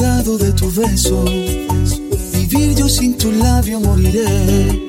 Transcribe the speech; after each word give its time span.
lado 0.00 0.38
de 0.38 0.52
tu 0.52 0.70
beso. 0.70 1.24
Vivir 2.32 2.74
yo 2.74 2.88
sin 2.88 3.16
tu 3.18 3.30
labio 3.32 3.78
moriré. 3.80 4.80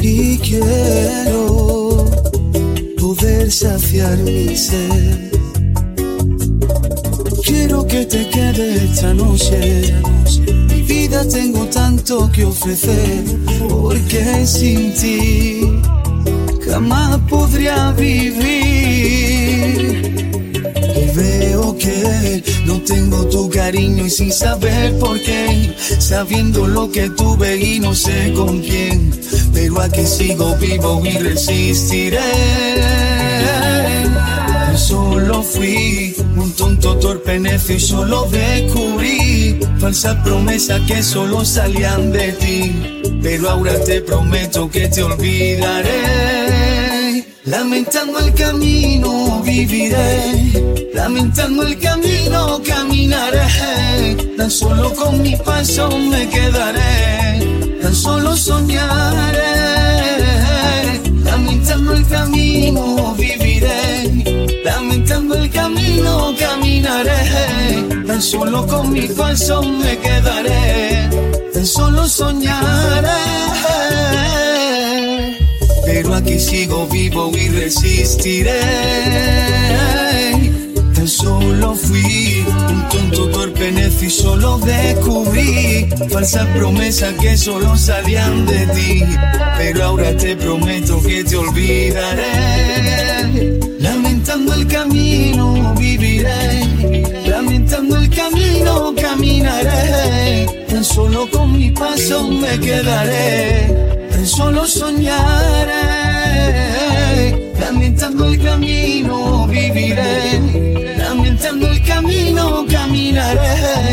Y 0.00 0.38
quiero 0.38 2.06
poder 2.98 3.50
saciar 3.52 4.16
mi 4.18 4.56
sed. 4.56 5.32
Quiero 7.44 7.86
que 7.86 8.06
te 8.06 8.28
quede 8.30 8.84
esta 8.84 9.12
noche. 9.12 9.92
Mi 10.70 10.82
vida 10.82 11.26
tengo 11.28 11.66
tanto 11.66 12.30
que 12.32 12.44
ofrecer. 12.44 13.24
Porque 13.68 14.46
sin 14.46 14.94
ti 14.94 15.60
jamás 16.66 17.18
podría 17.28 17.92
vivir. 17.92 18.77
Tengo 22.88 23.26
tu 23.26 23.50
cariño 23.50 24.06
y 24.06 24.10
sin 24.10 24.32
saber 24.32 24.98
por 24.98 25.20
qué, 25.20 25.74
sabiendo 25.98 26.66
lo 26.66 26.90
que 26.90 27.10
tuve 27.10 27.58
y 27.58 27.80
no 27.80 27.94
sé 27.94 28.32
con 28.32 28.60
quién, 28.60 29.10
pero 29.52 29.80
aquí 29.82 30.06
sigo 30.06 30.56
vivo 30.56 31.02
y 31.04 31.10
resistiré. 31.18 32.18
Solo 34.74 35.42
fui 35.42 36.14
un 36.36 36.52
tonto 36.52 36.96
torpe 36.96 37.38
necio 37.38 37.76
y 37.76 37.80
solo 37.80 38.26
descubrí 38.30 39.60
falsas 39.78 40.16
promesas 40.24 40.80
que 40.86 41.02
solo 41.02 41.44
salían 41.44 42.10
de 42.10 42.32
ti. 42.32 43.02
Pero 43.20 43.50
ahora 43.50 43.78
te 43.84 44.00
prometo 44.00 44.70
que 44.70 44.88
te 44.88 45.02
olvidaré. 45.02 46.38
Lamentando 47.44 48.18
el 48.20 48.32
camino 48.34 49.42
viviré, 49.42 50.37
lamentando 51.08 51.62
el 51.62 51.78
camino 51.78 52.60
caminaré. 52.62 54.16
Tan 54.36 54.50
solo 54.50 54.92
con 54.94 55.22
mi 55.22 55.34
paso 55.36 55.88
me 55.88 56.28
quedaré, 56.28 57.78
tan 57.80 57.94
solo 57.94 58.36
soñaré. 58.36 59.54
Lamentando 61.24 61.94
el 61.94 62.06
camino 62.06 63.14
viviré, 63.16 64.62
lamentando 64.64 65.34
el 65.36 65.50
camino 65.50 66.34
caminaré. 66.38 67.22
Tan 68.06 68.20
solo 68.20 68.66
con 68.66 68.92
mi 68.92 69.08
paso 69.08 69.62
me 69.62 69.96
quedaré, 69.98 71.08
tan 71.54 71.66
solo 71.66 72.06
soñaré. 72.06 73.08
Pero 75.86 76.14
aquí 76.14 76.38
sigo 76.38 76.86
vivo 76.86 77.32
y 77.34 77.48
resistiré. 77.48 79.17
Y 84.08 84.10
solo 84.10 84.58
descubrí 84.58 85.86
falsas 86.10 86.46
promesas 86.56 87.12
que 87.20 87.36
solo 87.36 87.76
salían 87.76 88.46
de 88.46 88.66
ti. 88.68 89.04
Pero 89.58 89.84
ahora 89.84 90.16
te 90.16 90.34
prometo 90.34 91.02
que 91.02 91.22
te 91.24 91.36
olvidaré. 91.36 92.24
Lamentando 93.78 94.54
el 94.54 94.66
camino 94.66 95.74
viviré, 95.74 96.64
lamentando 97.26 97.98
el 97.98 98.08
camino 98.08 98.94
caminaré. 98.98 100.46
Tan 100.68 100.82
solo 100.84 101.28
con 101.30 101.52
mi 101.52 101.70
paso 101.70 102.28
me 102.28 102.58
quedaré, 102.60 103.66
tan 104.10 104.26
solo 104.26 104.66
soñaré. 104.66 105.74
Lamentando 107.60 108.24
el 108.24 108.42
camino 108.42 109.46
viviré, 109.48 110.40
lamentando 110.96 111.68
el 111.68 111.82
camino 111.82 112.64
caminaré. 112.70 113.87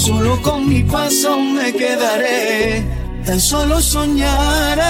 Solo 0.00 0.40
con 0.40 0.66
mi 0.66 0.82
paso 0.82 1.38
me 1.38 1.74
quedaré, 1.74 2.82
tan 3.26 3.38
solo 3.38 3.82
soñaré. 3.82 4.80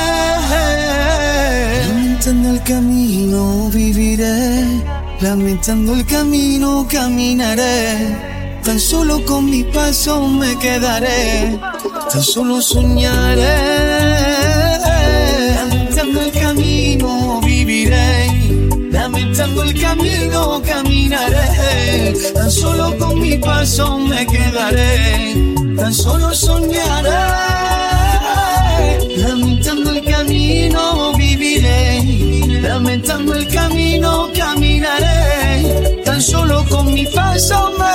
Lamentando 1.89 2.51
el 2.51 2.63
camino 2.63 3.69
viviré, 3.71 4.65
lamentando 5.21 5.95
el 5.95 6.07
camino 6.07 6.87
caminaré. 6.89 8.17
Tan 8.63 8.79
solo 8.79 9.25
con 9.25 9.51
mi 9.51 9.65
paso 9.65 10.29
me 10.29 10.57
quedaré, 10.59 11.59
tan 12.13 12.23
solo 12.23 12.63
soñaré. 12.63 13.90
Lamentando 19.41 19.63
el 19.63 19.81
camino 19.81 20.63
caminaré. 20.63 22.15
Tan 22.35 22.51
solo 22.51 22.97
con 22.99 23.21
mi 23.21 23.39
paso 23.39 23.99
me 23.99 24.27
quedaré, 24.27 25.35
tan 25.77 25.95
solo 25.95 26.35
soñaré. 26.35 27.11
Lamentando 29.17 29.91
el 29.93 30.05
camino 30.05 31.13
viviré, 31.17 32.03
lamentando 32.61 33.35
el 33.35 33.49
camino 33.49 34.29
caminaré. 34.37 36.03
Tan 36.05 36.21
solo 36.21 36.65
con 36.69 36.93
mi 36.93 37.07
paso 37.07 37.73
me. 37.79 37.90